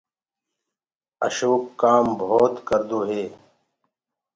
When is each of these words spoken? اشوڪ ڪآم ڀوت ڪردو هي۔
اشوڪ 1.25 1.61
ڪآم 1.81 2.05
ڀوت 2.19 2.53
ڪردو 2.67 2.99
هي۔ 3.09 3.23